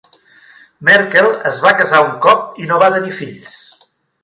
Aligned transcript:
Merkel 0.89 1.29
es 1.51 1.59
va 1.67 1.75
casar 1.83 2.01
un 2.07 2.11
cop 2.25 2.59
i 2.65 2.69
no 2.73 2.83
va 2.85 2.91
tenir 2.97 3.17
fills. 3.21 3.57